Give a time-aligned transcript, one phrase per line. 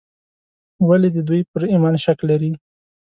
[0.87, 2.51] ولې د دوی پر ایمان شک لري.